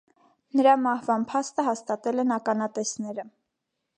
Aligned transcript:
Նրա 0.59 0.71
մահվան 0.85 1.25
փաստը 1.33 1.67
հաստատել 1.69 2.23
են 2.25 2.35
ականատեսները։ 2.39 3.29